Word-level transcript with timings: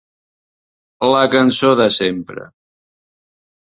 La 1.11 1.21
cançó 1.37 1.71
de 1.83 1.87
sempre. 1.99 2.49